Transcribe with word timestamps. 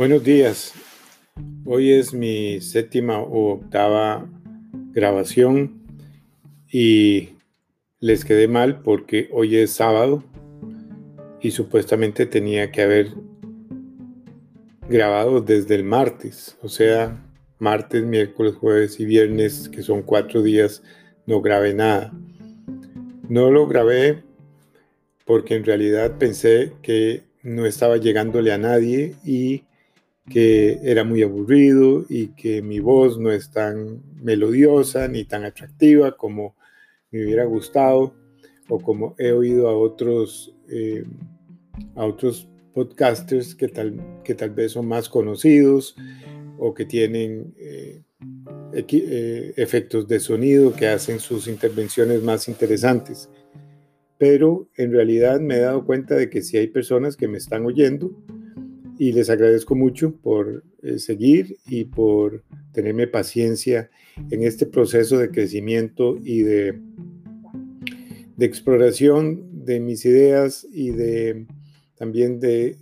Buenos 0.00 0.24
días. 0.24 0.72
Hoy 1.66 1.92
es 1.92 2.14
mi 2.14 2.62
séptima 2.62 3.18
o 3.20 3.52
octava 3.52 4.26
grabación 4.94 5.82
y 6.72 7.34
les 7.98 8.24
quedé 8.24 8.48
mal 8.48 8.80
porque 8.80 9.28
hoy 9.30 9.56
es 9.56 9.72
sábado 9.72 10.24
y 11.42 11.50
supuestamente 11.50 12.24
tenía 12.24 12.72
que 12.72 12.80
haber 12.80 13.08
grabado 14.88 15.42
desde 15.42 15.74
el 15.74 15.84
martes, 15.84 16.56
o 16.62 16.70
sea, 16.70 17.22
martes, 17.58 18.02
miércoles, 18.02 18.54
jueves 18.54 19.00
y 19.00 19.04
viernes, 19.04 19.68
que 19.68 19.82
son 19.82 20.00
cuatro 20.00 20.40
días, 20.42 20.82
no 21.26 21.42
grabé 21.42 21.74
nada. 21.74 22.10
No 23.28 23.50
lo 23.50 23.66
grabé 23.66 24.22
porque 25.26 25.56
en 25.56 25.64
realidad 25.66 26.16
pensé 26.16 26.72
que 26.80 27.24
no 27.42 27.66
estaba 27.66 27.98
llegándole 27.98 28.50
a 28.50 28.56
nadie 28.56 29.14
y 29.26 29.64
que 30.30 30.78
era 30.82 31.04
muy 31.04 31.22
aburrido 31.22 32.06
y 32.08 32.28
que 32.28 32.62
mi 32.62 32.78
voz 32.78 33.18
no 33.18 33.32
es 33.32 33.50
tan 33.50 34.00
melodiosa 34.22 35.08
ni 35.08 35.24
tan 35.24 35.44
atractiva 35.44 36.16
como 36.16 36.54
me 37.10 37.24
hubiera 37.24 37.44
gustado 37.44 38.14
o 38.68 38.78
como 38.78 39.16
he 39.18 39.32
oído 39.32 39.68
a 39.68 39.76
otros, 39.76 40.54
eh, 40.68 41.04
a 41.96 42.06
otros 42.06 42.48
podcasters 42.72 43.54
que 43.54 43.68
tal, 43.68 44.00
que 44.24 44.34
tal 44.34 44.50
vez 44.50 44.72
son 44.72 44.86
más 44.86 45.08
conocidos 45.08 45.96
o 46.58 46.72
que 46.72 46.84
tienen 46.84 47.52
eh, 47.58 48.02
eh, 48.72 49.52
efectos 49.56 50.06
de 50.06 50.20
sonido 50.20 50.72
que 50.72 50.86
hacen 50.86 51.18
sus 51.18 51.48
intervenciones 51.48 52.22
más 52.22 52.48
interesantes. 52.48 53.28
Pero 54.18 54.68
en 54.76 54.92
realidad 54.92 55.40
me 55.40 55.56
he 55.56 55.60
dado 55.60 55.84
cuenta 55.84 56.14
de 56.14 56.30
que 56.30 56.42
si 56.42 56.56
hay 56.56 56.68
personas 56.68 57.16
que 57.16 57.26
me 57.26 57.38
están 57.38 57.66
oyendo, 57.66 58.12
y 59.00 59.12
les 59.12 59.30
agradezco 59.30 59.74
mucho 59.74 60.14
por 60.14 60.62
eh, 60.82 60.98
seguir 60.98 61.56
y 61.66 61.84
por 61.84 62.44
tenerme 62.70 63.06
paciencia 63.06 63.88
en 64.30 64.42
este 64.42 64.66
proceso 64.66 65.16
de 65.16 65.30
crecimiento 65.30 66.18
y 66.22 66.42
de, 66.42 66.78
de 68.36 68.44
exploración 68.44 69.64
de 69.64 69.80
mis 69.80 70.04
ideas 70.04 70.66
y 70.70 70.90
de 70.90 71.46
también 71.94 72.40
de, 72.40 72.76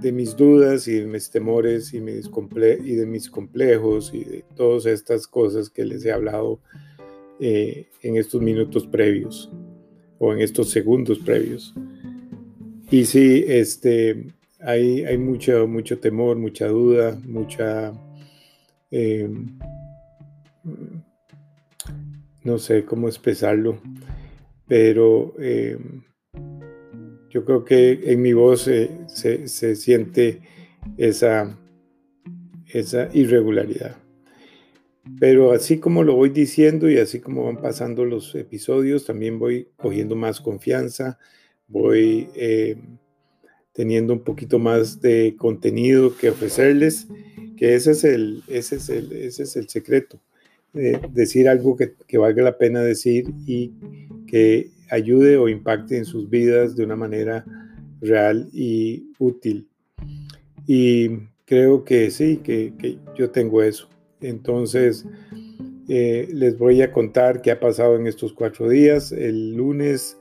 de 0.00 0.12
mis 0.12 0.34
dudas 0.34 0.88
y 0.88 0.94
de 0.94 1.06
mis 1.06 1.30
temores 1.30 1.92
y, 1.92 2.00
mis 2.00 2.30
y 2.82 2.94
de 2.94 3.04
mis 3.04 3.28
complejos 3.28 4.10
y 4.14 4.24
de 4.24 4.44
todas 4.56 4.86
estas 4.86 5.26
cosas 5.26 5.68
que 5.68 5.84
les 5.84 6.06
he 6.06 6.10
hablado 6.10 6.62
eh, 7.38 7.88
en 8.00 8.16
estos 8.16 8.40
minutos 8.40 8.86
previos 8.86 9.52
o 10.18 10.32
en 10.32 10.40
estos 10.40 10.70
segundos 10.70 11.18
previos. 11.18 11.74
Y 12.90 13.04
sí, 13.04 13.44
este, 13.46 14.32
hay, 14.60 15.18
mucho, 15.18 15.66
mucho 15.66 15.98
temor, 15.98 16.36
mucha 16.36 16.66
duda, 16.66 17.18
mucha... 17.26 17.92
Em, 18.90 19.58
no 22.44 22.58
sé 22.58 22.84
cómo 22.84 23.08
expresarlo, 23.08 23.78
pero 24.66 25.34
em, 25.38 26.02
yo 27.28 27.44
creo 27.44 27.64
que 27.64 28.00
en 28.04 28.22
mi 28.22 28.32
voz 28.32 28.62
se, 28.62 29.76
siente 29.76 30.40
esa, 30.96 31.58
esa 32.72 33.10
irregularidad. 33.12 33.96
Pero 35.20 35.52
así 35.52 35.78
como 35.78 36.02
lo 36.02 36.14
voy 36.14 36.30
diciendo 36.30 36.88
y 36.88 36.98
así 36.98 37.20
como 37.20 37.44
van 37.44 37.60
pasando 37.60 38.04
los 38.04 38.34
episodios, 38.34 39.04
también 39.04 39.38
voy 39.38 39.68
cogiendo 39.76 40.16
más 40.16 40.40
confianza, 40.40 41.18
voy 41.66 42.28
em, 42.34 42.98
teniendo 43.78 44.12
un 44.12 44.24
poquito 44.24 44.58
más 44.58 45.00
de 45.00 45.36
contenido 45.38 46.16
que 46.16 46.30
ofrecerles, 46.30 47.06
que 47.56 47.76
ese 47.76 47.92
es 47.92 48.02
el, 48.02 48.42
ese 48.48 48.74
es 48.74 48.88
el, 48.88 49.12
ese 49.12 49.44
es 49.44 49.54
el 49.54 49.68
secreto. 49.68 50.18
decir 51.12 51.48
algo 51.48 51.76
que, 51.76 51.92
que, 52.08 52.18
valga 52.18 52.42
la 52.42 52.58
pena 52.58 52.82
decir 52.82 53.26
y 53.46 53.70
que 54.26 54.70
ayude 54.90 55.36
o 55.36 55.48
impacte 55.48 55.96
en 55.96 56.06
sus 56.06 56.28
vidas 56.28 56.74
de 56.74 56.82
una 56.82 56.96
manera 56.96 57.44
real 58.00 58.48
y 58.52 59.12
útil. 59.20 59.68
Y 60.66 61.10
creo 61.44 61.84
que 61.84 62.10
sí, 62.10 62.38
que, 62.38 62.72
que 62.80 62.98
yo 63.16 63.30
tengo 63.30 63.62
eso. 63.62 63.88
Entonces, 64.20 65.06
eh, 65.88 66.28
les 66.32 66.58
voy 66.58 66.82
a 66.82 66.90
contar 66.90 67.42
qué 67.42 67.52
ha 67.52 67.60
pasado 67.60 67.94
en 67.94 68.08
estos 68.08 68.32
cuatro 68.32 68.68
días. 68.68 69.12
El 69.12 69.54
lunes 69.54 70.18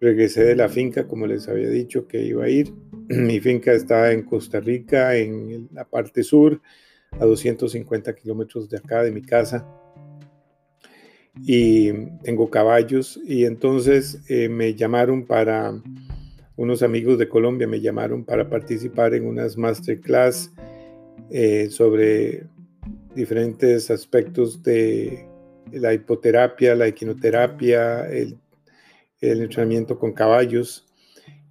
regresé 0.00 0.44
de 0.44 0.56
la 0.56 0.68
finca, 0.68 1.06
como 1.06 1.26
les 1.26 1.48
había 1.48 1.68
dicho 1.68 2.06
que 2.06 2.22
iba 2.22 2.44
a 2.44 2.48
ir. 2.48 2.72
Mi 3.08 3.40
finca 3.40 3.72
está 3.72 4.12
en 4.12 4.22
Costa 4.22 4.60
Rica, 4.60 5.16
en 5.16 5.68
la 5.72 5.84
parte 5.84 6.22
sur, 6.22 6.60
a 7.12 7.24
250 7.24 8.14
kilómetros 8.14 8.68
de 8.68 8.78
acá 8.78 9.02
de 9.02 9.12
mi 9.12 9.22
casa. 9.22 9.66
Y 11.40 11.92
tengo 12.22 12.50
caballos 12.50 13.20
y 13.24 13.44
entonces 13.44 14.20
eh, 14.28 14.48
me 14.48 14.74
llamaron 14.74 15.24
para, 15.24 15.72
unos 16.56 16.82
amigos 16.82 17.18
de 17.18 17.28
Colombia 17.28 17.68
me 17.68 17.80
llamaron 17.80 18.24
para 18.24 18.50
participar 18.50 19.14
en 19.14 19.24
unas 19.24 19.56
masterclass 19.56 20.52
eh, 21.30 21.68
sobre 21.70 22.44
diferentes 23.14 23.90
aspectos 23.90 24.62
de 24.64 25.28
la 25.72 25.94
hipoterapia, 25.94 26.74
la 26.74 26.88
equinoterapia, 26.88 28.08
el 28.08 28.36
el 29.20 29.42
entrenamiento 29.42 29.98
con 29.98 30.12
caballos. 30.12 30.86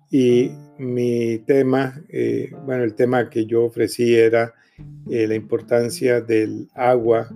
Y 0.10 0.52
mi 0.78 1.40
tema, 1.40 2.02
eh, 2.10 2.52
bueno, 2.66 2.84
el 2.84 2.96
tema 2.96 3.30
que 3.30 3.46
yo 3.46 3.66
ofrecí 3.66 4.16
era 4.16 4.54
eh, 5.10 5.28
la 5.28 5.36
importancia 5.36 6.22
del 6.22 6.70
agua, 6.74 7.30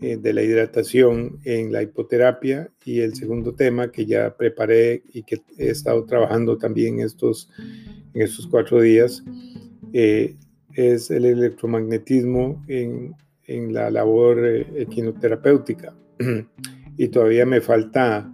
eh, 0.00 0.16
de 0.16 0.32
la 0.32 0.42
hidratación 0.42 1.38
en 1.44 1.72
la 1.72 1.82
hipoterapia. 1.82 2.70
Y 2.84 3.00
el 3.00 3.14
segundo 3.14 3.54
tema 3.54 3.92
que 3.92 4.06
ya 4.06 4.36
preparé 4.36 5.02
y 5.12 5.22
que 5.22 5.42
he 5.58 5.70
estado 5.70 6.04
trabajando 6.04 6.58
también 6.58 7.00
estos, 7.00 7.48
en 8.12 8.22
estos 8.22 8.46
cuatro 8.46 8.80
días 8.80 9.22
es 9.92 11.08
el 11.12 11.24
electromagnetismo 11.24 12.64
en, 12.66 13.14
en 13.44 13.72
la 13.72 13.90
labor 13.92 14.44
equinoterapéutica. 14.74 15.94
y 16.96 17.08
todavía 17.08 17.46
me 17.46 17.60
falta 17.60 18.33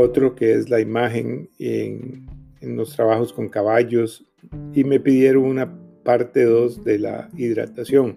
otro 0.00 0.34
que 0.34 0.54
es 0.54 0.68
la 0.68 0.80
imagen 0.80 1.48
en, 1.58 2.28
los 2.60 2.94
trabajos 2.94 3.32
con 3.32 3.48
caballos 3.48 4.26
y 4.74 4.84
me 4.84 5.00
pidieron 5.00 5.44
una 5.44 5.78
parte 6.04 6.44
2 6.44 6.84
de 6.84 6.98
la 6.98 7.30
hidratación. 7.36 8.14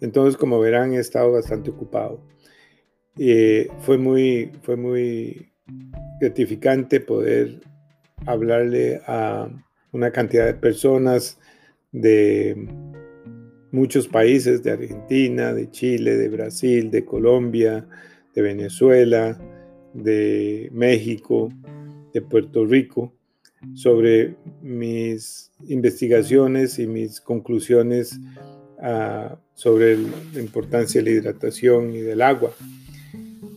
Entonces, 0.00 0.38
como 0.38 0.58
verán, 0.60 0.94
he 0.94 0.98
estado 0.98 1.32
bastante 1.32 1.70
ocupado. 1.70 2.22
Eh, 3.18 3.68
fue, 3.80 3.98
muy, 3.98 4.50
fue 4.62 4.76
muy 4.76 5.52
gratificante 6.20 7.00
poder 7.00 7.60
hablarle 8.26 9.02
a 9.06 9.48
una 9.92 10.10
cantidad 10.10 10.46
de 10.46 10.54
personas 10.54 11.38
de 11.92 12.66
muchos 13.72 14.08
países, 14.08 14.62
de 14.62 14.72
Argentina, 14.72 15.52
de 15.52 15.70
Chile, 15.70 16.16
de 16.16 16.28
Brasil, 16.28 16.90
de 16.90 17.04
Colombia, 17.04 17.86
de 18.34 18.42
Venezuela, 18.42 19.38
de 19.94 20.70
México, 20.72 21.50
de 22.12 22.22
Puerto 22.22 22.64
Rico, 22.64 23.12
sobre 23.74 24.36
mis 24.62 25.52
investigaciones 25.68 26.78
y 26.78 26.86
mis 26.86 27.20
conclusiones 27.20 28.18
ah, 28.80 29.38
sobre 29.54 29.98
la 29.98 30.40
importancia 30.40 31.02
de 31.02 31.10
la 31.10 31.16
hidratación 31.16 31.94
y 31.94 31.98
del 31.98 32.22
agua. 32.22 32.52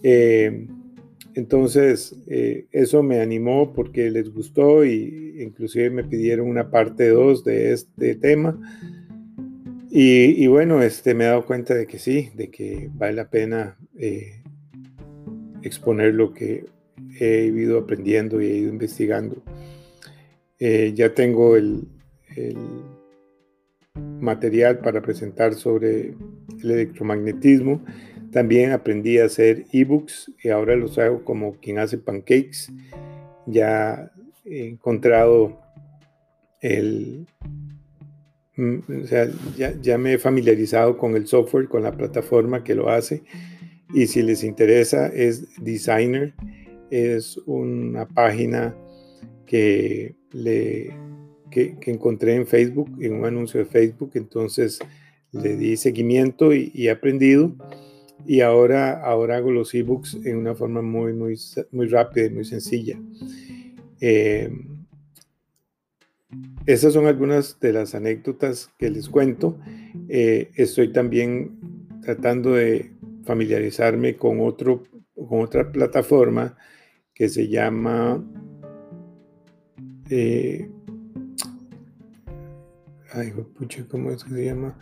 Eh, 0.03 0.67
entonces, 1.35 2.15
eh, 2.27 2.67
eso 2.71 3.01
me 3.01 3.19
animó 3.19 3.73
porque 3.73 4.11
les 4.11 4.31
gustó 4.31 4.85
y 4.85 5.41
inclusive 5.41 5.89
me 5.89 6.03
pidieron 6.03 6.47
una 6.47 6.69
parte 6.69 7.09
2 7.09 7.43
de 7.43 7.73
este 7.73 8.15
tema. 8.15 8.59
Y, 9.95 10.47
bueno, 10.47 10.81
este, 10.81 11.13
me 11.13 11.23
he 11.23 11.27
dado 11.27 11.45
cuenta 11.45 11.75
de 11.75 11.85
que 11.85 11.99
sí, 11.99 12.31
de 12.35 12.49
que 12.49 12.89
vale 12.95 13.13
la 13.13 13.29
pena 13.29 13.77
eh, 13.95 14.42
exponer 15.63 16.13
lo 16.13 16.33
que 16.33 16.65
he 17.19 17.45
ido 17.45 17.79
aprendiendo 17.79 18.41
y 18.41 18.47
he 18.47 18.55
ido 18.57 18.69
investigando. 18.69 19.41
Eh, 20.59 20.93
ya 20.95 21.13
tengo 21.13 21.55
el, 21.55 21.87
material 24.19 24.79
para 24.79 25.01
presentar 25.01 25.53
sobre 25.53 26.15
el 26.61 26.71
electromagnetismo. 26.71 27.83
También 28.31 28.71
aprendí 28.71 29.19
a 29.19 29.25
hacer 29.25 29.65
ebooks 29.71 30.31
y 30.41 30.49
ahora 30.49 30.75
los 30.75 30.97
hago 30.97 31.23
como 31.23 31.59
quien 31.59 31.77
hace 31.77 31.97
pancakes. 31.97 32.71
Ya 33.45 34.11
he 34.45 34.67
encontrado 34.67 35.59
el... 36.61 37.27
Mm, 38.55 39.03
o 39.03 39.07
sea, 39.07 39.29
ya, 39.57 39.73
ya 39.79 39.97
me 39.97 40.13
he 40.13 40.17
familiarizado 40.17 40.97
con 40.97 41.15
el 41.15 41.27
software, 41.27 41.67
con 41.67 41.83
la 41.83 41.91
plataforma 41.91 42.63
que 42.63 42.75
lo 42.75 42.89
hace 42.89 43.23
y 43.93 44.07
si 44.07 44.21
les 44.23 44.43
interesa, 44.43 45.07
es 45.07 45.45
Designer. 45.61 46.33
Es 46.89 47.37
una 47.45 48.07
página 48.07 48.75
que, 49.45 50.15
le, 50.31 50.91
que, 51.51 51.75
encontré 51.85 52.35
en 52.35 52.47
Facebook, 52.47 52.89
en 52.99 53.13
un 53.13 53.25
anuncio 53.25 53.59
de 53.59 53.65
Facebook. 53.65 54.11
Entonces 54.15 54.79
le 55.31 55.55
di 55.55 55.77
seguimiento 55.77 56.53
y, 56.53 56.71
he 56.75 56.89
aprendido. 56.89 57.55
Y 58.25 58.41
ahora, 58.41 59.01
ahora 59.03 59.37
hago 59.37 59.51
los 59.51 59.73
ebooks 59.73 60.19
en 60.23 60.37
una 60.37 60.55
forma 60.55 60.81
muy, 60.81 61.13
muy, 61.13 61.37
muy 61.71 61.87
rápida 61.87 62.25
y 62.25 62.29
muy 62.29 62.45
sencilla. 62.45 62.99
Eh, 63.99 64.49
esas 66.65 66.93
son 66.93 67.05
algunas 67.05 67.59
de 67.59 67.73
las 67.73 67.93
anécdotas 67.95 68.71
que 68.79 68.89
les 68.89 69.09
cuento. 69.09 69.59
Eh, 70.07 70.51
estoy 70.55 70.91
también 70.93 71.59
tratando 72.01 72.53
de 72.53 72.92
familiarizarme 73.23 74.15
con, 74.15 74.41
otro, 74.41 74.83
con 75.15 75.41
otra 75.41 75.71
plataforma 75.71 76.57
que 77.13 77.29
se 77.29 77.47
llama 77.47 78.23
eh, 80.09 80.69
ay, 83.13 83.31
pucha, 83.57 83.85
¿cómo 83.89 84.11
es 84.11 84.23
que 84.23 84.31
se 84.31 84.45
llama? 84.45 84.77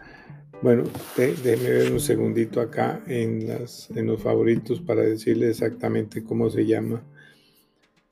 Bueno, 0.62 0.84
déjenme 1.18 1.70
ver 1.70 1.92
un 1.92 2.00
segundito 2.00 2.62
acá 2.62 3.02
en, 3.08 3.48
las, 3.48 3.90
en 3.92 4.08
los 4.08 4.22
favoritos 4.22 4.80
para 4.80 5.02
decirle 5.02 5.50
exactamente 5.50 6.24
cómo 6.24 6.50
se 6.50 6.66
llama. 6.66 7.04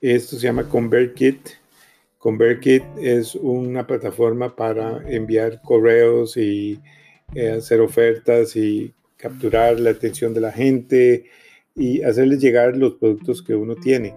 Esto 0.00 0.36
se 0.36 0.42
llama 0.42 0.68
ConvertKit. 0.68 1.50
ConvertKit 2.18 2.82
es 2.98 3.34
una 3.34 3.86
plataforma 3.86 4.56
para 4.56 5.08
enviar 5.08 5.62
correos 5.62 6.36
y 6.36 6.80
eh, 7.34 7.50
hacer 7.50 7.80
ofertas 7.80 8.56
y 8.56 8.92
capturar 9.20 9.78
la 9.78 9.90
atención 9.90 10.34
de 10.34 10.40
la 10.40 10.52
gente 10.52 11.24
y 11.74 12.02
hacerles 12.02 12.40
llegar 12.40 12.76
los 12.76 12.94
productos 12.94 13.42
que 13.42 13.54
uno 13.54 13.76
tiene. 13.76 14.14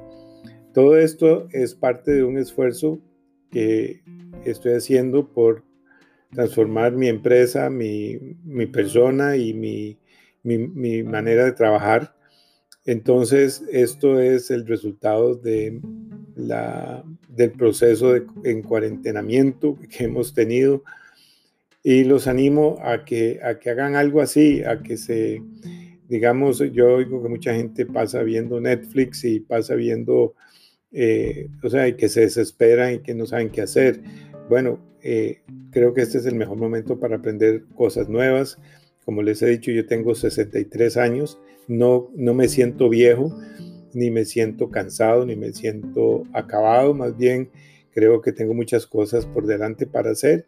Todo 0.73 0.97
esto 0.97 1.47
es 1.51 1.75
parte 1.75 2.11
de 2.11 2.23
un 2.23 2.37
esfuerzo 2.37 2.99
que 3.51 4.01
estoy 4.45 4.73
haciendo 4.73 5.31
por 5.31 5.63
transformar 6.31 6.93
mi 6.93 7.07
empresa, 7.07 7.69
mi, 7.69 8.17
persona 8.71 9.37
y 9.37 9.53
mi, 9.53 11.03
manera 11.03 11.45
de 11.45 11.51
trabajar. 11.51 12.15
Entonces, 12.85 13.63
esto 13.71 14.19
es 14.19 14.49
el 14.51 14.65
resultado 14.65 15.35
de 15.35 15.79
la, 16.35 17.03
del 17.29 17.51
proceso 17.51 18.13
de 18.13 18.25
encuarentenamiento 18.43 19.77
que 19.89 20.05
hemos 20.05 20.33
tenido 20.33 20.83
y 21.83 22.05
los 22.05 22.27
animo 22.27 22.77
a 22.81 23.03
que, 23.03 23.41
a 23.43 23.59
que 23.59 23.69
hagan 23.69 23.95
algo 23.95 24.21
así, 24.21 24.63
a 24.63 24.81
que 24.81 24.95
se, 24.95 25.41
digamos, 26.07 26.59
yo 26.71 26.95
oigo 26.95 27.21
que 27.21 27.27
mucha 27.27 27.53
gente 27.53 27.85
pasa 27.85 28.23
viendo 28.23 28.61
Netflix 28.61 29.25
y 29.25 29.41
pasa 29.41 29.75
viendo, 29.75 30.33
eh, 30.93 31.49
o 31.61 31.69
sea, 31.69 31.89
y 31.89 31.95
que 31.95 32.07
se 32.07 32.21
desesperan 32.21 32.95
y 32.95 32.99
que 32.99 33.13
no 33.13 33.25
saben 33.25 33.49
qué 33.49 33.61
hacer. 33.61 34.01
Bueno, 34.49 34.79
eh, 35.01 35.41
creo 35.71 35.93
que 35.93 36.01
este 36.01 36.19
es 36.19 36.25
el 36.25 36.35
mejor 36.35 36.57
momento 36.57 36.99
para 36.99 37.17
aprender 37.17 37.65
cosas 37.75 38.07
nuevas. 38.07 38.57
Como 39.03 39.21
les 39.21 39.41
he 39.41 39.47
dicho, 39.47 39.69
yo 39.71 39.85
tengo 39.85 40.15
63 40.15 40.95
años, 40.95 41.37
no, 41.67 42.09
no 42.15 42.33
me 42.33 42.47
siento 42.47 42.87
viejo, 42.87 43.37
ni 43.93 44.09
me 44.09 44.23
siento 44.23 44.71
cansado, 44.71 45.25
ni 45.25 45.35
me 45.35 45.51
siento 45.51 46.23
acabado, 46.31 46.93
más 46.93 47.17
bien 47.17 47.49
creo 47.91 48.21
que 48.21 48.31
tengo 48.31 48.53
muchas 48.53 48.87
cosas 48.87 49.25
por 49.25 49.45
delante 49.45 49.85
para 49.85 50.11
hacer 50.11 50.47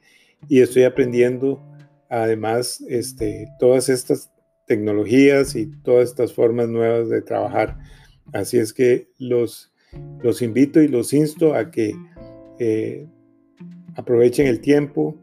y 0.50 0.62
estoy 0.62 0.84
aprendiendo 0.84 1.62
además 2.10 2.82
este, 2.88 3.48
todas 3.60 3.90
estas 3.90 4.32
tecnologías 4.68 5.56
y 5.56 5.68
todas 5.84 6.10
estas 6.10 6.34
formas 6.34 6.70
nuevas 6.70 7.10
de 7.10 7.22
trabajar. 7.22 7.78
Así 8.34 8.58
es 8.58 8.74
que 8.74 9.10
los, 9.20 9.74
los 10.22 10.42
invito 10.42 10.82
y 10.82 10.88
los 10.88 11.14
insto 11.14 11.54
a 11.54 11.72
que 11.72 11.96
eh, 12.60 13.08
aprovechen 13.96 14.48
el 14.48 14.62
tiempo 14.62 15.18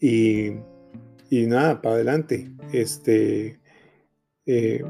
y, 0.00 0.52
nada, 1.30 1.80
para 1.80 1.96
adelante. 1.96 2.50
Este, 2.72 3.58
eh, 4.46 4.84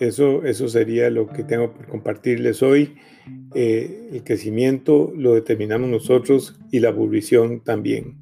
eso, 0.00 0.44
eso 0.44 0.68
sería 0.68 1.10
lo 1.10 1.28
que 1.28 1.44
tengo 1.44 1.72
por 1.72 1.86
compartirles 1.86 2.62
hoy. 2.62 2.94
Eh, 3.54 4.10
el 4.12 4.24
crecimiento 4.24 5.12
lo 5.16 5.34
determinamos 5.34 5.88
nosotros 5.88 6.58
y 6.70 6.80
la 6.80 6.88
aburrición 6.88 7.60
también. 7.60 8.18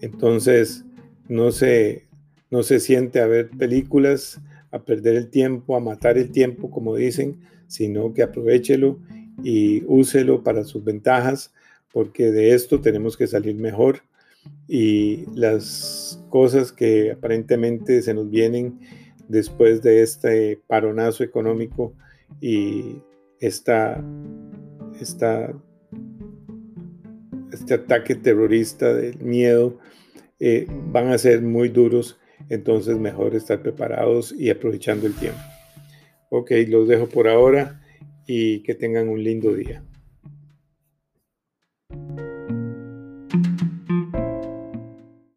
Entonces, 0.00 0.84
no 1.28 1.52
se, 1.52 2.06
no 2.50 2.62
se 2.62 2.80
siente 2.80 3.20
a 3.20 3.26
ver 3.26 3.50
películas, 3.50 4.40
a 4.70 4.82
perder 4.84 5.16
el 5.16 5.28
tiempo, 5.28 5.76
a 5.76 5.80
matar 5.80 6.18
el 6.18 6.30
tiempo, 6.30 6.70
como 6.70 6.96
dicen, 6.96 7.40
sino 7.66 8.12
que 8.12 8.22
aprovechelo 8.22 8.98
y 9.42 9.82
úselo 9.86 10.42
para 10.42 10.64
sus 10.64 10.84
ventajas 10.84 11.52
porque 11.92 12.32
de 12.32 12.54
esto 12.54 12.80
tenemos 12.80 13.16
que 13.16 13.26
salir 13.26 13.54
mejor 13.54 14.02
y 14.66 15.26
las 15.36 16.20
cosas 16.30 16.72
que 16.72 17.12
aparentemente 17.12 18.02
se 18.02 18.14
nos 18.14 18.28
vienen 18.30 18.80
después 19.32 19.82
de 19.82 20.02
este 20.02 20.62
paronazo 20.66 21.24
económico 21.24 21.94
y 22.40 23.02
esta, 23.40 24.04
este 25.00 25.24
ataque 27.74 28.14
terrorista 28.14 28.94
del 28.94 29.18
miedo 29.18 29.78
eh, 30.38 30.66
van 30.68 31.08
a 31.08 31.18
ser 31.18 31.42
muy 31.42 31.70
duros, 31.70 32.20
entonces 32.50 32.98
mejor 32.98 33.34
estar 33.34 33.62
preparados 33.62 34.32
y 34.38 34.50
aprovechando 34.50 35.06
el 35.06 35.14
tiempo. 35.14 35.40
Ok, 36.28 36.52
los 36.68 36.86
dejo 36.86 37.08
por 37.08 37.26
ahora 37.26 37.80
y 38.26 38.62
que 38.62 38.74
tengan 38.74 39.08
un 39.08 39.24
lindo 39.24 39.54
día. 39.54 39.82